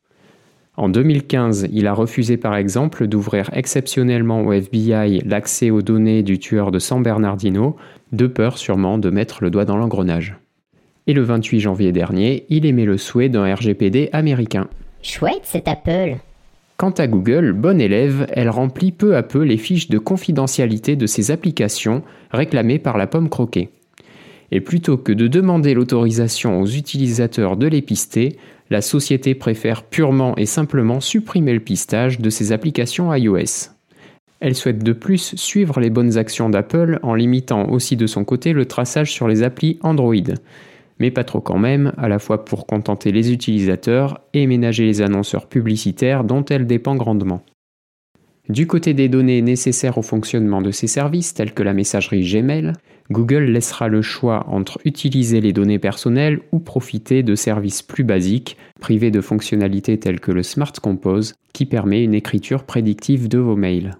En 0.77 0.89
2015, 0.89 1.69
il 1.73 1.87
a 1.87 1.93
refusé 1.93 2.37
par 2.37 2.55
exemple 2.55 3.07
d'ouvrir 3.07 3.49
exceptionnellement 3.53 4.43
au 4.43 4.53
FBI 4.53 5.21
l'accès 5.25 5.71
aux 5.71 5.81
données 5.81 6.21
du 6.21 6.37
tueur 6.37 6.69
de 6.69 6.77
San 6.77 7.01
Bernardino, 7.01 7.75
de 8.11 8.27
peur 8.27 8.59
sûrement 8.59 8.99
de 8.99 9.09
mettre 9.09 9.43
le 9.43 9.49
doigt 9.49 9.65
dans 9.65 9.75
l'engrenage. 9.75 10.37
Et 11.07 11.13
le 11.13 11.23
28 11.23 11.61
janvier 11.61 11.91
dernier, 11.91 12.45
il 12.49 12.67
émet 12.67 12.85
le 12.85 12.97
souhait 12.97 13.27
d'un 13.27 13.51
RGPD 13.55 14.09
américain. 14.13 14.67
Chouette, 15.01 15.41
c'est 15.43 15.67
Apple. 15.67 16.17
Quant 16.77 16.91
à 16.91 17.07
Google, 17.07 17.53
bonne 17.53 17.81
élève, 17.81 18.27
elle 18.33 18.51
remplit 18.51 18.91
peu 18.91 19.15
à 19.15 19.23
peu 19.23 19.41
les 19.41 19.57
fiches 19.57 19.89
de 19.89 19.97
confidentialité 19.97 20.95
de 20.95 21.07
ses 21.07 21.31
applications 21.31 22.03
réclamées 22.29 22.77
par 22.77 22.99
la 22.99 23.07
pomme 23.07 23.29
croquée. 23.29 23.71
Et 24.51 24.61
plutôt 24.61 24.97
que 24.97 25.11
de 25.11 25.27
demander 25.27 25.73
l'autorisation 25.73 26.61
aux 26.61 26.67
utilisateurs 26.67 27.57
de 27.57 27.67
les 27.67 27.81
pister, 27.81 28.37
la 28.69 28.81
société 28.81 29.35
préfère 29.35 29.83
purement 29.83 30.35
et 30.37 30.45
simplement 30.45 30.99
supprimer 30.99 31.53
le 31.53 31.59
pistage 31.59 32.19
de 32.19 32.29
ses 32.29 32.51
applications 32.51 33.13
iOS. 33.13 33.71
Elle 34.39 34.55
souhaite 34.55 34.83
de 34.83 34.93
plus 34.93 35.35
suivre 35.35 35.79
les 35.79 35.89
bonnes 35.89 36.17
actions 36.17 36.49
d'Apple 36.49 36.99
en 37.01 37.15
limitant 37.15 37.69
aussi 37.69 37.95
de 37.95 38.07
son 38.07 38.23
côté 38.23 38.53
le 38.53 38.65
traçage 38.65 39.11
sur 39.11 39.27
les 39.27 39.43
applis 39.43 39.79
Android. 39.81 40.15
Mais 40.99 41.11
pas 41.11 41.23
trop 41.23 41.41
quand 41.41 41.57
même, 41.57 41.91
à 41.97 42.07
la 42.07 42.19
fois 42.19 42.45
pour 42.45 42.65
contenter 42.67 43.11
les 43.11 43.31
utilisateurs 43.31 44.21
et 44.33 44.47
ménager 44.47 44.85
les 44.85 45.01
annonceurs 45.01 45.47
publicitaires 45.47 46.23
dont 46.23 46.45
elle 46.45 46.67
dépend 46.67 46.95
grandement. 46.95 47.41
Du 48.49 48.65
côté 48.65 48.93
des 48.93 49.09
données 49.09 49.41
nécessaires 49.41 49.97
au 49.97 50.01
fonctionnement 50.01 50.61
de 50.61 50.71
ces 50.71 50.87
services, 50.87 51.33
tels 51.33 51.53
que 51.53 51.63
la 51.63 51.73
messagerie 51.73 52.23
Gmail, 52.23 52.73
Google 53.11 53.43
laissera 53.43 53.89
le 53.89 54.01
choix 54.01 54.45
entre 54.49 54.79
utiliser 54.85 55.41
les 55.41 55.51
données 55.51 55.79
personnelles 55.79 56.39
ou 56.53 56.59
profiter 56.59 57.23
de 57.23 57.35
services 57.35 57.81
plus 57.81 58.05
basiques, 58.05 58.55
privés 58.79 59.11
de 59.11 59.19
fonctionnalités 59.19 59.99
telles 59.99 60.21
que 60.21 60.31
le 60.31 60.43
Smart 60.43 60.71
Compose, 60.81 61.33
qui 61.51 61.65
permet 61.65 62.03
une 62.03 62.13
écriture 62.13 62.63
prédictive 62.63 63.27
de 63.27 63.37
vos 63.37 63.57
mails. 63.57 63.97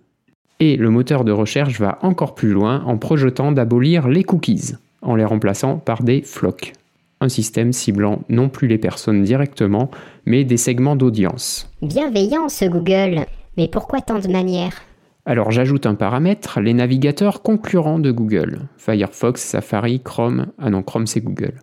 Et 0.59 0.77
le 0.77 0.89
moteur 0.89 1.25
de 1.25 1.31
recherche 1.31 1.79
va 1.79 1.99
encore 2.01 2.33
plus 2.33 2.51
loin 2.51 2.83
en 2.85 2.97
projetant 2.97 3.51
d'abolir 3.51 4.07
les 4.07 4.23
cookies, 4.23 4.75
en 5.01 5.15
les 5.15 5.25
remplaçant 5.25 5.77
par 5.77 6.03
des 6.03 6.21
flocs. 6.21 6.73
un 7.19 7.29
système 7.29 7.73
ciblant 7.73 8.21
non 8.29 8.47
plus 8.47 8.67
les 8.67 8.77
personnes 8.77 9.23
directement, 9.23 9.89
mais 10.25 10.43
des 10.43 10.57
segments 10.57 10.95
d'audience. 10.95 11.67
Bienveillant 11.81 12.47
ce 12.47 12.65
Google. 12.65 13.25
Mais 13.57 13.67
pourquoi 13.67 14.01
tant 14.01 14.19
de 14.19 14.27
manières? 14.27 14.81
Alors 15.25 15.51
j'ajoute 15.51 15.85
un 15.85 15.95
paramètre, 15.95 16.61
les 16.61 16.73
navigateurs 16.73 17.41
concurrents 17.41 17.99
de 17.99 18.11
Google. 18.11 18.59
Firefox, 18.77 19.41
Safari, 19.41 19.99
Chrome. 19.99 20.47
Ah 20.57 20.69
non, 20.69 20.83
Chrome 20.83 21.07
c'est 21.07 21.21
Google. 21.21 21.55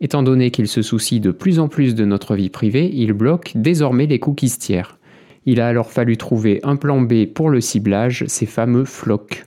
Étant 0.00 0.22
donné 0.22 0.50
qu'il 0.50 0.68
se 0.68 0.82
soucie 0.82 1.20
de 1.20 1.30
plus 1.30 1.58
en 1.58 1.68
plus 1.68 1.94
de 1.94 2.04
notre 2.04 2.34
vie 2.36 2.50
privée, 2.50 2.90
il 2.92 3.12
bloque 3.12 3.52
désormais 3.54 4.06
les 4.06 4.18
cookies 4.18 4.58
tiers. 4.58 4.98
Il 5.46 5.60
a 5.60 5.66
alors 5.66 5.90
fallu 5.90 6.16
trouver 6.16 6.60
un 6.62 6.76
plan 6.76 7.00
B 7.00 7.26
pour 7.26 7.50
le 7.50 7.60
ciblage, 7.60 8.24
ces 8.28 8.46
fameux 8.46 8.84
flocs. 8.84 9.44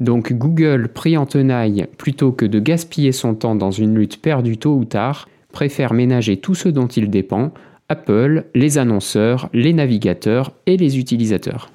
Donc 0.00 0.32
Google, 0.32 0.88
pris 0.88 1.16
en 1.16 1.26
tenaille, 1.26 1.86
plutôt 1.98 2.32
que 2.32 2.46
de 2.46 2.58
gaspiller 2.58 3.12
son 3.12 3.34
temps 3.34 3.54
dans 3.54 3.70
une 3.70 3.94
lutte 3.94 4.20
perdue 4.20 4.58
tôt 4.58 4.74
ou 4.74 4.84
tard, 4.84 5.28
préfère 5.52 5.92
ménager 5.92 6.38
tout 6.38 6.54
ce 6.54 6.68
dont 6.68 6.86
il 6.86 7.10
dépend, 7.10 7.52
Apple, 7.92 8.44
les 8.54 8.78
annonceurs, 8.78 9.50
les 9.52 9.74
navigateurs 9.74 10.52
et 10.64 10.78
les 10.78 10.98
utilisateurs. 10.98 11.70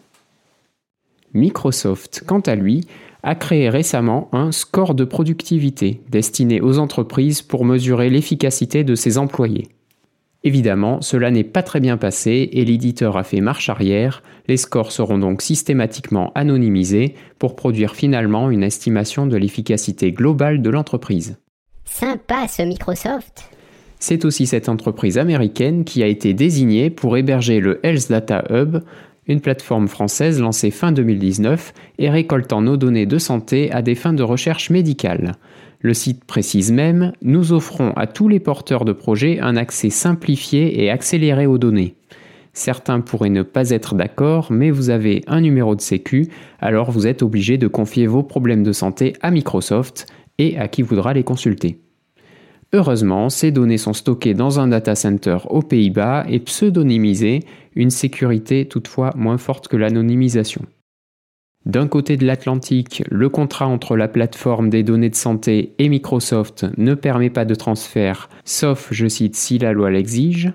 Microsoft, 1.36 2.24
quant 2.26 2.40
à 2.40 2.56
lui, 2.56 2.88
a 3.22 3.36
créé 3.36 3.70
récemment 3.70 4.30
un 4.32 4.52
score 4.52 4.96
de 4.96 5.04
productivité 5.04 6.02
destiné 6.10 6.60
aux 6.60 6.80
entreprises 6.80 7.44
pour 7.44 7.66
mesurer 7.66 8.10
l'efficacité 8.10 8.84
de 8.84 8.96
ses 8.96 9.20
employés. 9.20 9.68
Évidemment, 10.44 11.02
cela 11.02 11.30
n'est 11.30 11.44
pas 11.44 11.62
très 11.62 11.80
bien 11.80 11.98
passé 11.98 12.50
et 12.52 12.66
l'éditeur 12.66 13.16
a 13.16 13.24
fait 13.24 13.42
marche 13.42 13.70
arrière. 13.70 14.24
Les 14.48 14.58
scores 14.58 14.92
seront 14.92 15.20
donc 15.20 15.44
systématiquement 15.44 16.32
anonymisés 16.34 17.14
pour 17.38 17.56
produire 17.56 17.96
finalement 17.96 18.50
une 18.50 18.64
estimation 18.64 19.28
de 19.28 19.38
l'efficacité 19.38 20.12
globale 20.12 20.64
de 20.64 20.70
l'entreprise. 20.72 21.38
Sympa 21.86 22.48
ce 22.48 22.64
Microsoft. 22.64 23.52
C'est 24.00 24.26
aussi 24.26 24.46
cette 24.46 24.70
entreprise 24.70 25.18
américaine 25.18 25.84
qui 25.84 26.04
a 26.04 26.08
été 26.08 26.34
désignée 26.34 26.90
pour 26.90 27.18
héberger 27.18 27.60
le 27.60 27.80
Health 27.86 28.10
Data 28.10 28.44
Hub, 28.50 28.78
une 29.28 29.42
plateforme 29.42 29.88
française 29.88 30.40
lancée 30.40 30.72
fin 30.72 30.92
2019 30.92 31.74
et 32.00 32.10
récoltant 32.10 32.62
nos 32.62 32.78
données 32.78 33.06
de 33.06 33.18
santé 33.18 33.72
à 33.72 33.82
des 33.82 33.96
fins 33.96 34.14
de 34.14 34.24
recherche 34.24 34.70
médicale. 34.70 35.34
Le 35.80 35.94
site 35.94 36.24
précise 36.26 36.72
même 36.72 37.12
Nous 37.22 37.54
offrons 37.54 37.92
à 37.92 38.08
tous 38.08 38.30
les 38.30 38.40
porteurs 38.40 38.86
de 38.86 38.94
projets 38.94 39.40
un 39.40 39.56
accès 39.56 39.90
simplifié 39.90 40.84
et 40.84 40.90
accéléré 40.90 41.46
aux 41.46 41.58
données. 41.58 41.96
Certains 42.54 43.02
pourraient 43.02 43.30
ne 43.30 43.44
pas 43.44 43.70
être 43.70 43.94
d'accord, 43.94 44.48
mais 44.52 44.72
vous 44.72 44.90
avez 44.90 45.24
un 45.28 45.42
numéro 45.42 45.76
de 45.76 45.82
sécu, 45.82 46.30
alors 46.60 46.90
vous 46.90 47.06
êtes 47.06 47.22
obligé 47.22 47.58
de 47.58 47.68
confier 47.68 48.08
vos 48.08 48.24
problèmes 48.24 48.64
de 48.64 48.72
santé 48.72 49.14
à 49.22 49.30
Microsoft 49.30 50.08
et 50.40 50.58
à 50.58 50.68
qui 50.68 50.82
voudra 50.82 51.14
les 51.14 51.24
consulter. 51.24 51.80
Heureusement, 52.74 53.30
ces 53.30 53.52
données 53.52 53.78
sont 53.78 53.94
stockées 53.94 54.34
dans 54.34 54.60
un 54.60 54.68
data 54.68 54.94
center 54.96 55.38
aux 55.50 55.62
Pays-Bas 55.62 56.26
et 56.28 56.40
pseudonymisées, 56.40 57.44
une 57.76 57.90
sécurité 57.90 58.66
toutefois 58.66 59.14
moins 59.16 59.38
forte 59.38 59.68
que 59.68 59.78
l'anonymisation. 59.78 60.62
D'un 61.66 61.88
côté 61.88 62.18
de 62.18 62.26
l'Atlantique, 62.26 63.04
le 63.10 63.30
contrat 63.30 63.68
entre 63.68 63.98
la 63.98 64.08
plateforme 64.08 64.70
des 64.70 64.84
données 64.84 65.10
de 65.10 65.16
santé 65.16 65.74
et 65.80 65.90
Microsoft 65.90 66.66
ne 66.78 66.94
permet 66.94 67.30
pas 67.30 67.46
de 67.46 67.56
transfert, 67.56 68.30
sauf, 68.46 68.88
je 68.92 69.08
cite, 69.08 69.36
si 69.36 69.58
la 69.58 69.74
loi 69.74 69.92
l'exige. 69.92 70.54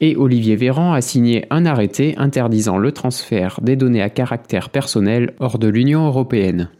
Et 0.00 0.16
Olivier 0.16 0.56
Véran 0.56 0.94
a 0.94 1.00
signé 1.00 1.46
un 1.50 1.64
arrêté 1.64 2.14
interdisant 2.18 2.76
le 2.76 2.90
transfert 2.90 3.60
des 3.62 3.76
données 3.76 4.02
à 4.02 4.10
caractère 4.10 4.70
personnel 4.70 5.34
hors 5.38 5.60
de 5.60 5.68
l'Union 5.68 6.06
européenne. 6.06 6.70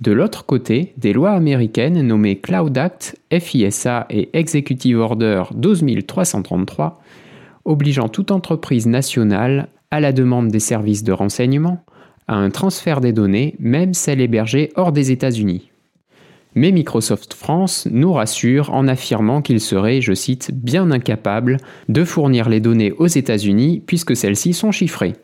De 0.00 0.12
l'autre 0.12 0.46
côté, 0.46 0.92
des 0.96 1.12
lois 1.12 1.32
américaines 1.32 2.00
nommées 2.02 2.38
Cloud 2.38 2.78
Act, 2.78 3.18
FISA 3.32 4.06
et 4.10 4.28
Executive 4.32 5.00
Order 5.00 5.44
12333, 5.56 7.02
obligeant 7.64 8.08
toute 8.08 8.30
entreprise 8.30 8.86
nationale, 8.86 9.68
à 9.90 9.98
la 10.00 10.12
demande 10.12 10.48
des 10.48 10.60
services 10.60 11.02
de 11.02 11.12
renseignement, 11.12 11.82
à 12.28 12.36
un 12.36 12.50
transfert 12.50 13.00
des 13.00 13.12
données, 13.12 13.56
même 13.58 13.92
celles 13.92 14.20
hébergées 14.20 14.70
hors 14.76 14.92
des 14.92 15.10
États-Unis. 15.10 15.70
Mais 16.54 16.70
Microsoft 16.70 17.34
France 17.34 17.88
nous 17.90 18.12
rassure 18.12 18.72
en 18.72 18.86
affirmant 18.86 19.42
qu'il 19.42 19.60
serait, 19.60 20.00
je 20.00 20.12
cite, 20.12 20.50
bien 20.52 20.90
incapable 20.90 21.56
de 21.88 22.04
fournir 22.04 22.48
les 22.48 22.60
données 22.60 22.92
aux 22.92 23.06
États-Unis 23.06 23.82
puisque 23.84 24.16
celles-ci 24.16 24.52
sont 24.52 24.72
chiffrées. 24.72 25.14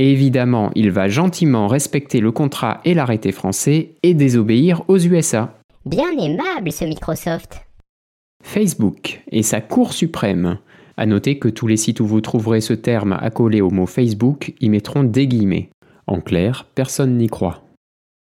Et 0.00 0.12
évidemment, 0.12 0.70
il 0.76 0.92
va 0.92 1.08
gentiment 1.08 1.66
respecter 1.66 2.20
le 2.20 2.30
contrat 2.30 2.80
et 2.84 2.94
l'arrêté 2.94 3.32
français 3.32 3.96
et 4.04 4.14
désobéir 4.14 4.84
aux 4.86 4.96
USA. 4.96 5.58
Bien 5.84 6.12
aimable 6.16 6.70
ce 6.70 6.84
Microsoft. 6.84 7.66
Facebook 8.44 9.20
et 9.32 9.42
sa 9.42 9.60
Cour 9.60 9.92
suprême. 9.92 10.58
À 10.96 11.04
noter 11.04 11.40
que 11.40 11.48
tous 11.48 11.66
les 11.66 11.76
sites 11.76 11.98
où 11.98 12.06
vous 12.06 12.20
trouverez 12.20 12.60
ce 12.60 12.74
terme 12.74 13.18
accolé 13.20 13.60
au 13.60 13.70
mot 13.70 13.86
Facebook 13.86 14.54
y 14.60 14.68
mettront 14.68 15.02
des 15.02 15.26
guillemets. 15.26 15.70
En 16.06 16.20
clair, 16.20 16.66
personne 16.76 17.16
n'y 17.16 17.26
croit. 17.26 17.64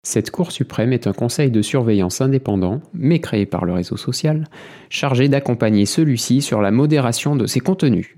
Cette 0.02 0.30
Cour 0.30 0.52
suprême 0.52 0.94
est 0.94 1.06
un 1.06 1.12
conseil 1.12 1.50
de 1.50 1.60
surveillance 1.60 2.22
indépendant, 2.22 2.80
mais 2.94 3.18
créé 3.18 3.44
par 3.44 3.66
le 3.66 3.74
réseau 3.74 3.98
social, 3.98 4.46
chargé 4.88 5.28
d'accompagner 5.28 5.84
celui-ci 5.84 6.40
sur 6.40 6.62
la 6.62 6.70
modération 6.70 7.36
de 7.36 7.44
ses 7.44 7.60
contenus. 7.60 8.16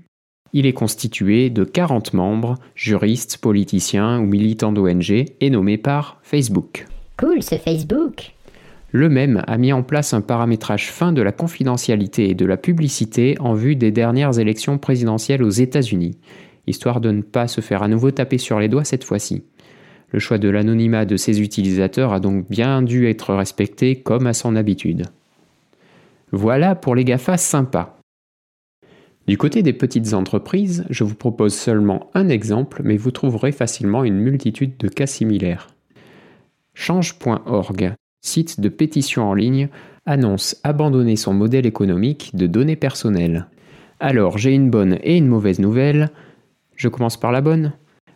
Il 0.53 0.65
est 0.65 0.73
constitué 0.73 1.49
de 1.49 1.63
40 1.63 2.13
membres, 2.13 2.57
juristes, 2.75 3.37
politiciens 3.37 4.19
ou 4.19 4.25
militants 4.25 4.73
d'ONG, 4.73 5.25
et 5.39 5.49
nommé 5.49 5.77
par 5.77 6.19
Facebook. 6.23 6.87
Cool 7.17 7.41
ce 7.41 7.55
Facebook. 7.55 8.33
Le 8.91 9.07
même 9.07 9.41
a 9.47 9.57
mis 9.57 9.71
en 9.71 9.83
place 9.83 10.13
un 10.13 10.19
paramétrage 10.19 10.91
fin 10.91 11.13
de 11.13 11.21
la 11.21 11.31
confidentialité 11.31 12.29
et 12.29 12.33
de 12.33 12.45
la 12.45 12.57
publicité 12.57 13.37
en 13.39 13.53
vue 13.53 13.77
des 13.77 13.91
dernières 13.91 14.39
élections 14.39 14.77
présidentielles 14.77 15.43
aux 15.43 15.49
États-Unis, 15.49 16.17
histoire 16.67 16.99
de 16.99 17.11
ne 17.11 17.21
pas 17.21 17.47
se 17.47 17.61
faire 17.61 17.83
à 17.83 17.87
nouveau 17.87 18.11
taper 18.11 18.37
sur 18.37 18.59
les 18.59 18.67
doigts 18.67 18.83
cette 18.83 19.05
fois-ci. 19.05 19.43
Le 20.11 20.19
choix 20.19 20.37
de 20.37 20.49
l'anonymat 20.49 21.05
de 21.05 21.15
ses 21.15 21.39
utilisateurs 21.39 22.11
a 22.11 22.19
donc 22.19 22.49
bien 22.49 22.81
dû 22.81 23.07
être 23.07 23.33
respecté 23.33 23.95
comme 23.95 24.27
à 24.27 24.33
son 24.33 24.57
habitude. 24.57 25.05
Voilà 26.33 26.75
pour 26.75 26.95
les 26.95 27.05
GAFA 27.05 27.37
sympas. 27.37 28.00
Du 29.27 29.37
côté 29.37 29.61
des 29.61 29.73
petites 29.73 30.13
entreprises, 30.13 30.85
je 30.89 31.03
vous 31.03 31.15
propose 31.15 31.53
seulement 31.53 32.09
un 32.15 32.27
exemple, 32.27 32.81
mais 32.83 32.97
vous 32.97 33.11
trouverez 33.11 33.51
facilement 33.51 34.03
une 34.03 34.17
multitude 34.17 34.77
de 34.77 34.87
cas 34.87 35.05
similaires. 35.05 35.67
Change.org, 36.73 37.93
site 38.21 38.59
de 38.59 38.69
pétition 38.69 39.29
en 39.29 39.33
ligne, 39.33 39.69
annonce 40.05 40.59
abandonner 40.63 41.15
son 41.15 41.33
modèle 41.33 41.67
économique 41.67 42.35
de 42.35 42.47
données 42.47 42.75
personnelles. 42.75 43.47
Alors 43.99 44.39
j'ai 44.39 44.53
une 44.53 44.71
bonne 44.71 44.97
et 45.03 45.17
une 45.17 45.27
mauvaise 45.27 45.59
nouvelle. 45.59 46.09
Je 46.75 46.87
commence 46.87 47.17
par 47.17 47.31
la 47.31 47.41
bonne. 47.41 47.73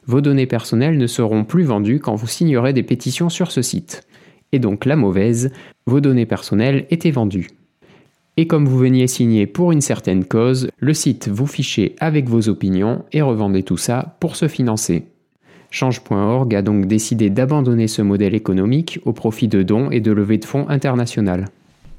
Vos 0.08 0.22
données 0.22 0.48
personnelles 0.48 0.98
ne 0.98 1.08
seront 1.08 1.44
plus 1.44 1.64
vendues 1.64 2.00
quand 2.00 2.16
vous 2.16 2.28
signerez 2.28 2.74
des 2.74 2.84
pétitions 2.84 3.30
sur 3.30 3.52
ce 3.52 3.62
site. 3.62 4.08
Et 4.52 4.60
donc 4.60 4.86
la 4.86 4.96
mauvaise, 4.96 5.52
vos 5.86 6.02
données 6.02 6.26
personnelles 6.26 6.88
étaient 6.90 7.12
vendues. 7.12 7.50
Et 8.38 8.48
comme 8.48 8.68
vous 8.68 8.78
veniez 8.78 9.08
signer 9.08 9.48
pour 9.48 9.72
une 9.72 9.82
certaine 9.82 10.26
cause, 10.26 10.70
le 10.78 10.94
site 10.94 11.30
vous 11.30 11.48
fichait 11.48 11.96
avec 12.00 12.28
vos 12.28 12.50
opinions 12.50 13.06
et 13.14 13.22
revendait 13.22 13.64
tout 13.64 13.78
ça 13.78 14.18
pour 14.20 14.36
se 14.36 14.50
financer. 14.50 15.06
Change.org 15.72 16.54
a 16.54 16.62
donc 16.62 16.86
décidé 16.86 17.30
d'abandonner 17.30 17.88
ce 17.88 18.02
modèle 18.02 18.36
économique 18.36 19.00
au 19.06 19.14
profit 19.14 19.48
de 19.48 19.64
dons 19.64 19.90
et 19.90 20.02
de 20.02 20.12
levées 20.12 20.38
de 20.38 20.46
fonds 20.46 20.68
internationales. 20.68 21.46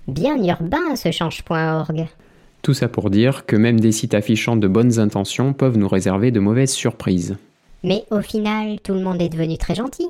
Bien 0.09 0.37
urbain 0.37 0.95
ce 0.95 1.11
change.org. 1.11 2.07
Tout 2.63 2.75
ça 2.75 2.89
pour 2.89 3.11
dire 3.11 3.47
que 3.47 3.57
même 3.57 3.81
des 3.81 3.93
sites 3.93 4.15
affichant 4.15 4.57
de 4.57 4.69
bonnes 4.69 4.99
intentions 4.99 5.53
peuvent 5.53 5.79
nous 5.79 5.89
réserver 5.89 6.31
de 6.31 6.41
mauvaises 6.41 6.73
surprises. 6.73 7.37
Mais 7.83 8.05
au 8.11 8.21
final, 8.21 8.81
tout 8.81 8.93
le 8.93 9.01
monde 9.01 9.23
est 9.23 9.29
devenu 9.29 9.57
très 9.57 9.75
gentil. 9.75 10.09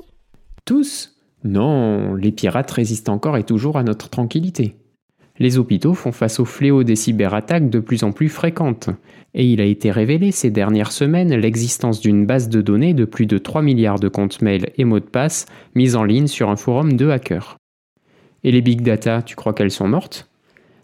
Tous? 0.65 1.15
Non, 1.43 2.15
les 2.15 2.31
pirates 2.31 2.71
résistent 2.71 3.09
encore 3.09 3.37
et 3.37 3.43
toujours 3.43 3.77
à 3.77 3.83
notre 3.83 4.09
tranquillité. 4.09 4.75
Les 5.39 5.59
hôpitaux 5.59 5.93
font 5.93 6.11
face 6.11 6.39
au 6.39 6.45
fléau 6.45 6.83
des 6.83 6.95
cyberattaques 6.95 7.69
de 7.69 7.79
plus 7.79 8.03
en 8.03 8.11
plus 8.11 8.29
fréquentes, 8.29 8.89
et 9.35 9.45
il 9.45 9.61
a 9.61 9.65
été 9.65 9.91
révélé 9.91 10.31
ces 10.31 10.49
dernières 10.49 10.91
semaines 10.91 11.35
l'existence 11.35 11.99
d'une 11.99 12.25
base 12.25 12.49
de 12.49 12.61
données 12.61 12.95
de 12.95 13.05
plus 13.05 13.27
de 13.27 13.37
3 13.37 13.61
milliards 13.61 13.99
de 13.99 14.07
comptes 14.07 14.41
mails 14.41 14.71
et 14.77 14.83
mots 14.83 14.99
de 14.99 15.05
passe 15.05 15.45
mis 15.75 15.95
en 15.95 16.03
ligne 16.03 16.27
sur 16.27 16.49
un 16.49 16.55
forum 16.55 16.93
de 16.93 17.09
hackers. 17.09 17.57
Et 18.43 18.51
les 18.51 18.61
big 18.61 18.81
data, 18.81 19.21
tu 19.21 19.35
crois 19.35 19.53
qu'elles 19.53 19.71
sont 19.71 19.87
mortes? 19.87 20.29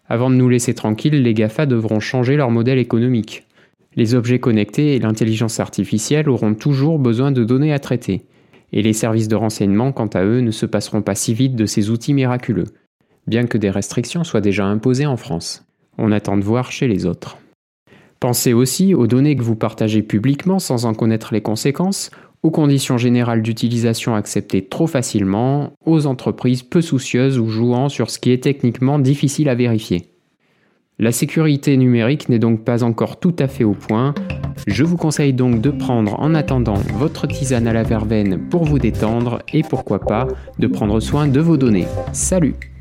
Avant 0.07 0.29
de 0.29 0.36
nous 0.36 0.50
laisser 0.50 0.75
tranquilles, 0.75 1.24
les 1.24 1.33
GAFA 1.33 1.65
devront 1.65 2.00
changer 2.00 2.36
leur 2.36 2.51
modèle 2.51 2.77
économique. 2.77 3.48
Les 3.95 4.13
objets 4.13 4.39
connectés 4.39 4.95
et 4.95 5.00
l'intelligence 5.00 5.60
artificielle 5.60 6.29
auront 6.29 6.53
toujours 6.53 7.00
besoin 7.00 7.31
de 7.31 7.43
données 7.43 7.74
à 7.74 7.79
traiter, 7.79 8.25
et 8.72 8.83
les 8.83 8.93
services 8.93 9.27
de 9.27 9.36
renseignement, 9.36 9.91
quant 9.91 10.07
à 10.07 10.24
eux, 10.24 10.41
ne 10.41 10.51
se 10.51 10.65
passeront 10.67 11.01
pas 11.01 11.15
si 11.15 11.33
vite 11.33 11.55
de 11.55 11.65
ces 11.65 11.89
outils 11.89 12.13
miraculeux, 12.13 12.65
bien 13.27 13.46
que 13.46 13.58
des 13.58 13.70
restrictions 13.70 14.24
soient 14.24 14.42
déjà 14.42 14.65
imposées 14.65 15.06
en 15.06 15.18
France. 15.18 15.65
On 15.98 16.12
attend 16.12 16.38
de 16.38 16.44
voir 16.44 16.72
chez 16.72 16.88
les 16.88 17.06
autres. 17.06 17.38
Pensez 18.20 18.53
aussi 18.53 18.94
aux 18.94 19.08
données 19.08 19.36
que 19.36 19.44
vous 19.44 19.56
partagez 19.56 20.01
publiquement 20.01 20.60
sans 20.60 20.86
en 20.86 20.94
connaître 20.94 21.34
les 21.34 21.42
conséquences, 21.42 22.10
aux 22.42 22.51
conditions 22.51 22.98
générales 22.98 23.42
d'utilisation 23.42 24.15
acceptées 24.15 24.65
trop 24.65 24.88
facilement, 24.88 25.74
aux 25.86 26.06
entreprises 26.06 26.63
peu 26.63 26.82
soucieuses 26.82 27.39
ou 27.39 27.48
jouant 27.48 27.89
sur 27.89 28.10
ce 28.10 28.20
qui 28.20 28.32
est 28.32 28.44
techniquement 28.44 29.00
difficile 29.00 29.50
à 29.50 29.56
vérifier. 29.56 30.10
La 31.00 31.12
sécurité 31.12 31.75
numérique 31.75 32.30
n'est 32.30 32.39
donc 32.39 32.63
pas 32.63 32.84
encore 32.84 33.20
tout 33.20 33.36
à 33.39 33.48
fait 33.48 33.63
au 33.63 33.74
point. 33.74 34.13
Je 34.68 34.84
vous 34.84 34.98
conseille 34.98 35.34
donc 35.34 35.60
de 35.60 35.72
prendre 35.72 36.20
en 36.20 36.36
attendant 36.36 36.82
votre 36.96 37.27
tisane 37.27 37.68
à 37.68 37.74
la 37.74 37.84
verveine 37.84 38.48
pour 38.50 38.63
vous 38.63 38.80
détendre 38.80 39.39
et 39.51 39.63
pourquoi 39.63 40.00
pas 40.00 40.27
de 40.60 40.68
prendre 40.68 41.00
soin 41.00 41.27
de 41.27 41.39
vos 41.39 41.58
données. 41.58 41.88
Salut 42.12 42.73